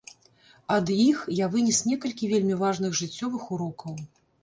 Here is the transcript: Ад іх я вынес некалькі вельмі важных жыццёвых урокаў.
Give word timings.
Ад 0.75 0.89
іх 1.09 1.19
я 1.43 1.51
вынес 1.57 1.83
некалькі 1.91 2.33
вельмі 2.35 2.61
важных 2.65 3.01
жыццёвых 3.05 3.43
урокаў. 3.57 4.07